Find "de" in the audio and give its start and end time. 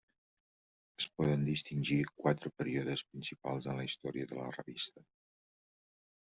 4.33-4.41